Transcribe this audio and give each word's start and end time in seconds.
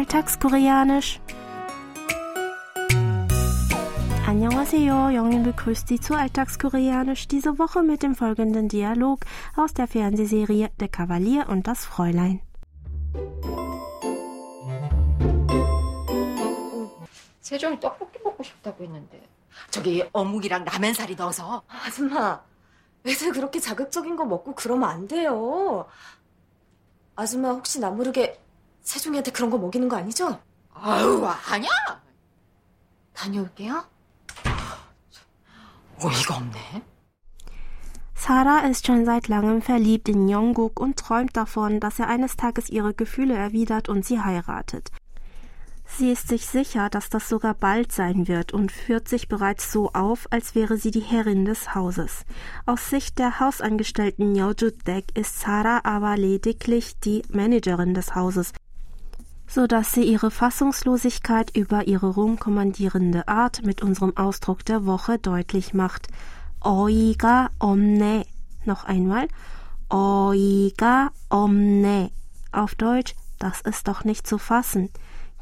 Alltagskoreanisch. 0.00 1.20
Annyeonghaseyo, 4.26 5.10
Jongin 5.10 5.44
begrüßt 5.44 5.88
Sie 5.88 6.00
zu 6.00 6.14
Alltagskoreanisch 6.14 7.28
diese 7.28 7.58
Woche 7.58 7.82
mit 7.82 8.02
dem 8.02 8.14
folgenden 8.14 8.68
Dialog 8.68 9.20
aus 9.56 9.72
der 9.72 9.86
Fernsehserie 9.86 10.70
Der 10.80 10.88
Kavalier 10.88 11.48
und 11.48 11.66
das 11.66 11.84
Fräulein. 11.86 12.40
세종이 17.40 17.78
떡볶이 17.78 18.18
먹고 18.24 18.42
싶다고 18.42 18.82
했는데 18.82 19.22
저기 19.70 20.04
어묵이랑 20.12 20.64
라면사리 20.64 21.14
넣어서 21.14 21.62
아줌마, 21.68 22.42
애들 23.06 23.32
그렇게 23.32 23.60
자극적인 23.60 24.16
거 24.16 24.24
먹고 24.24 24.54
그러면 24.56 24.88
안 24.88 25.06
돼요. 25.06 25.86
아줌마 27.14 27.50
혹시 27.50 27.78
나 27.78 27.90
모르게 27.90 28.39
세종이한테 28.82 29.32
그런 29.32 29.50
거 29.50 29.58
먹이는 29.58 29.88
거 29.88 29.96
아니죠? 29.96 30.38
아유 30.72 31.26
아니야 31.48 31.70
다녀올게요. 33.14 33.84
어이가 35.98 36.36
없네 36.36 36.82
Sarah 38.14 38.68
ist 38.68 38.86
schon 38.86 39.04
seit 39.04 39.28
langem 39.28 39.62
verliebt 39.62 40.08
in 40.08 40.28
Jungkook 40.28 40.80
und 40.80 40.96
träumt 40.96 41.36
davon, 41.36 41.80
dass 41.80 41.98
er 41.98 42.08
eines 42.08 42.36
Tages 42.36 42.70
ihre 42.70 42.92
Gefühle 42.92 43.34
erwidert 43.34 43.88
und 43.88 44.04
sie 44.04 44.20
heiratet. 44.20 44.90
Sie 45.86 46.10
ist 46.10 46.28
sich 46.28 46.46
sicher, 46.46 46.90
dass 46.90 47.08
das 47.08 47.28
sogar 47.28 47.54
bald 47.54 47.92
sein 47.92 48.26
wird 48.26 48.52
und 48.52 48.72
führt 48.72 49.06
sich 49.08 49.28
bereits 49.28 49.70
so 49.70 49.92
auf, 49.92 50.26
als 50.30 50.54
wäre 50.54 50.76
sie 50.76 50.90
die 50.90 51.00
Herrin 51.00 51.44
des 51.44 51.74
Hauses. 51.74 52.24
Aus 52.66 52.90
Sicht 52.90 53.18
der 53.18 53.38
Hausangestellten 53.38 54.34
Yeojudek 54.34 55.16
ist 55.16 55.38
Sarah 55.38 55.82
aber 55.84 56.16
lediglich 56.16 56.98
die 56.98 57.22
Managerin 57.30 57.94
des 57.94 58.16
Hauses, 58.16 58.52
so 59.50 59.66
dass 59.66 59.92
sie 59.92 60.02
ihre 60.02 60.30
Fassungslosigkeit 60.30 61.56
über 61.56 61.86
ihre 61.86 62.08
rumkommandierende 62.08 63.28
Art 63.28 63.64
mit 63.64 63.82
unserem 63.82 64.16
Ausdruck 64.16 64.64
der 64.64 64.86
Woche 64.86 65.18
deutlich 65.18 65.72
macht. 65.72 66.08
어이가 66.60 67.50
없네. 67.58 68.26
Noch 68.64 68.84
einmal. 68.84 69.28
어이가 69.88 71.10
없네. 71.28 72.10
Auf 72.50 72.74
Deutsch, 72.74 73.14
das 73.38 73.60
ist 73.60 73.86
doch 73.86 74.04
nicht 74.04 74.26
zu 74.26 74.38
fassen. 74.38 74.90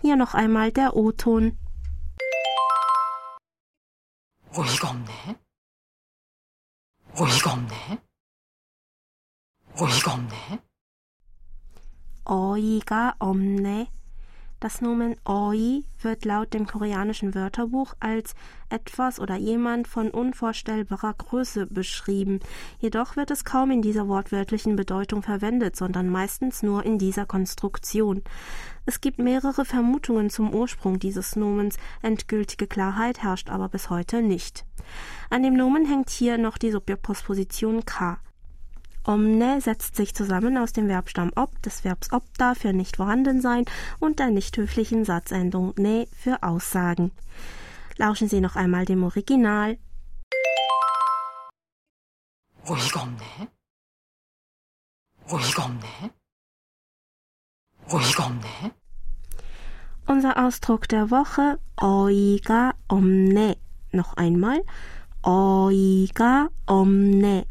Hier 0.03 0.17
noch 0.17 0.35
einmal 0.35 0.71
der 0.71 0.95
O-Ton. 0.97 1.57
어이가 4.57 4.91
없네 4.91 5.37
어이가 7.17 7.53
없네 7.53 7.99
어이가 9.77 10.13
없네 10.13 10.61
어이가 12.27 13.17
없네. 13.19 13.91
Das 14.62 14.82
Nomen 14.82 15.16
oi 15.26 15.86
wird 16.02 16.26
laut 16.26 16.54
dem 16.54 16.68
koreanischen 16.68 17.34
Wörterbuch 17.34 17.94
als 18.02 18.36
etwas 18.68 19.22
oder 19.22 19.38
jemand 19.38 19.88
von 19.88 20.12
unvorstellbarer 20.12 21.14
Größe 21.14 21.66
beschrieben. 21.66 22.42
Jedoch 22.80 23.16
wird 23.16 23.32
es 23.32 23.46
kaum 23.46 23.72
in 23.72 23.82
dieser 23.82 24.10
wortwörtlichen 24.10 24.76
Bedeutung 24.76 25.24
verwendet, 25.24 25.78
sondern 25.78 26.10
meistens 26.10 26.62
nur 26.62 26.86
in 26.86 26.98
dieser 26.98 27.26
Konstruktion. 27.26 28.22
Es 28.86 29.00
gibt 29.00 29.20
mehrere 29.20 29.64
Vermutungen 29.64 30.30
zum 30.30 30.54
Ursprung 30.54 31.00
dieses 31.00 31.38
Nomens, 31.38 31.78
endgültige 32.02 32.68
Klarheit 32.68 33.24
herrscht 33.24 33.50
aber 33.50 33.70
bis 33.70 33.90
heute 33.90 34.22
nicht. 34.22 34.66
An 35.30 35.42
dem 35.42 35.54
Nomen 35.54 35.86
hängt 35.86 36.10
hier 36.10 36.38
noch 36.38 36.58
die 36.58 36.72
Subjektposposition 36.72 37.86
ka. 37.86 38.20
Omne 39.09 39.61
setzt 39.61 39.97
sich 39.97 40.15
zusammen 40.15 40.57
aus 40.57 40.73
dem 40.73 40.89
Verbstamm 40.89 41.31
ob, 41.37 41.61
des 41.63 41.85
Verbs 41.85 42.11
obda 42.13 42.55
für 42.55 42.73
nicht 42.73 42.97
vorhanden 42.97 43.41
sein 43.43 43.65
und 44.01 44.19
der 44.19 44.31
nicht 44.31 44.57
höflichen 44.57 45.05
Satzendung 45.05 45.75
ne 45.77 46.09
für 46.17 46.43
Aussagen. 46.43 47.11
Lauschen 47.97 48.29
Sie 48.29 48.41
noch 48.41 48.57
einmal 48.57 48.87
dem 48.87 49.05
Original. 49.05 49.79
어이가 52.67 53.03
없네 53.03 53.49
어이가 55.29 55.65
없네 55.65 56.11
어이가 57.91 58.27
없네 58.27 58.73
Unser 60.07 60.39
Ausdruck 60.39 60.89
der 60.89 61.11
Woche 61.11 61.59
어이가 61.77 62.73
없네. 62.89 63.57
Noch 63.93 64.17
einmal 64.17 64.63
어이가 65.23 66.49
없네 66.67 67.45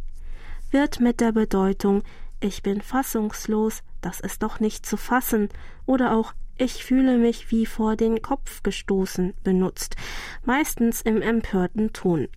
wird 0.71 1.01
mit 1.01 1.21
der 1.21 1.33
Bedeutung 1.33 2.03
ich 2.41 2.63
bin 2.63 2.81
fassungslos, 2.81 3.83
das 4.01 4.21
ist 4.21 4.45
doch 4.45 4.61
nicht 4.61 4.87
zu 4.87 4.97
fassen 4.97 5.49
oder 5.87 6.15
auch 6.15 6.35
ich 6.57 6.85
fühle 6.85 7.19
mich 7.19 7.51
wie 7.51 7.67
vor 7.67 7.97
den 7.97 8.23
Kopf 8.23 8.63
gestoßen 8.63 9.35
benutzt, 9.43 9.97
meistens 10.45 11.03
im 11.03 11.21
empörten 11.21 11.93
Ton. 11.93 12.29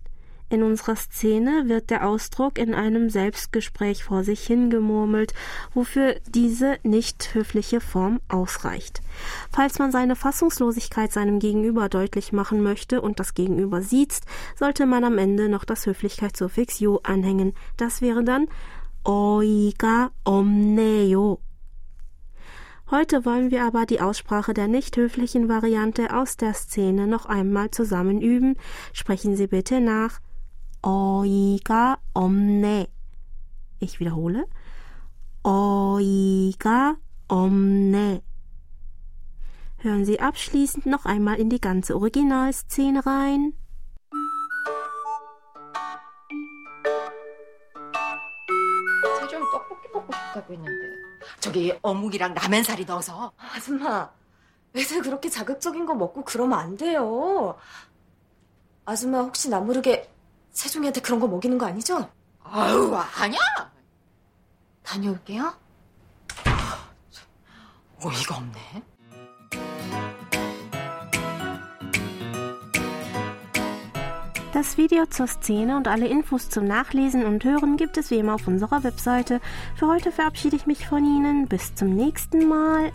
In 0.52 0.62
unserer 0.62 0.96
Szene 0.96 1.64
wird 1.68 1.88
der 1.88 2.06
Ausdruck 2.06 2.58
in 2.58 2.74
einem 2.74 3.08
Selbstgespräch 3.08 4.04
vor 4.04 4.22
sich 4.22 4.46
hingemurmelt, 4.46 5.32
wofür 5.72 6.16
diese 6.28 6.76
nicht 6.82 7.32
höfliche 7.32 7.80
Form 7.80 8.20
ausreicht. 8.28 9.00
Falls 9.50 9.78
man 9.78 9.90
seine 9.90 10.14
Fassungslosigkeit 10.14 11.10
seinem 11.10 11.38
Gegenüber 11.38 11.88
deutlich 11.88 12.34
machen 12.34 12.62
möchte 12.62 13.00
und 13.00 13.18
das 13.18 13.32
Gegenüber 13.32 13.80
sieht, 13.80 14.20
sollte 14.54 14.84
man 14.84 15.04
am 15.04 15.16
Ende 15.16 15.48
noch 15.48 15.64
das 15.64 15.86
Höflichkeitssuffix 15.86 16.80
yo 16.80 17.00
anhängen. 17.02 17.54
Das 17.78 18.02
wäre 18.02 18.22
dann 18.22 18.46
oiga 19.04 20.10
omneo 20.22 21.40
Heute 22.90 23.24
wollen 23.24 23.50
wir 23.50 23.64
aber 23.64 23.86
die 23.86 24.02
Aussprache 24.02 24.52
der 24.52 24.68
nicht 24.68 24.98
höflichen 24.98 25.48
Variante 25.48 26.14
aus 26.14 26.36
der 26.36 26.52
Szene 26.52 27.06
noch 27.06 27.24
einmal 27.24 27.70
zusammen 27.70 28.20
üben. 28.20 28.56
Sprechen 28.92 29.34
Sie 29.34 29.46
bitte 29.46 29.80
nach 29.80 30.20
어이가 30.82 31.98
없네. 32.14 32.88
Ich 33.80 34.00
wiederhole. 34.00 34.46
어이가 35.42 36.96
없네. 37.28 38.22
Hören 39.84 40.04
Sie 40.04 40.20
abschließend 40.20 40.86
noch 40.86 41.06
einmal 41.06 41.40
in 41.40 41.50
die 41.50 41.60
ganze 41.60 41.96
Originalszene 41.96 43.04
rein. 43.04 43.52
세종이 49.20 49.44
떡볶이 49.52 49.88
먹고 49.92 50.12
싶다고 50.12 50.52
했는데 50.52 50.72
저기 51.40 51.72
어묵이랑 51.82 52.34
라면사리 52.34 52.84
넣어서 52.84 53.32
아줌마, 53.36 54.10
애들 54.76 55.02
그렇게 55.02 55.28
자극적인 55.28 55.86
거 55.86 55.94
먹고 55.94 56.24
그러면 56.24 56.58
안 56.58 56.76
돼요. 56.76 57.56
아줌마 58.84 59.20
혹시 59.20 59.48
나 59.48 59.60
모르게 59.60 60.11
세종이한테 60.51 61.01
그런 61.01 61.19
거 61.19 61.27
먹이는 61.27 61.57
거 61.57 61.65
아니죠? 61.65 62.09
아유 62.43 62.95
아니야 63.15 63.39
다녀올게요. 64.83 65.53
어이가 68.03 68.37
없네 68.37 68.83
Das 74.53 74.77
Video 74.77 75.05
zur 75.05 75.27
Szene 75.27 75.77
und 75.77 75.87
alle 75.87 76.07
Infos 76.07 76.49
zum 76.49 76.65
Nachlesen 76.65 77.25
und 77.25 77.43
Hören 77.43 77.77
gibt 77.77 77.97
es 77.97 78.09
wie 78.09 78.17
immer 78.17 78.35
auf 78.35 78.47
unserer 78.47 78.83
Webseite. 78.83 79.39
Für 79.75 79.87
heute 79.87 80.11
verabschiede 80.11 80.55
ich 80.55 80.65
mich 80.65 80.87
von 80.87 81.05
Ihnen. 81.05 81.47
Bis 81.47 81.75
zum 81.75 81.89
nächsten 81.95 82.47
Mal. 82.47 82.91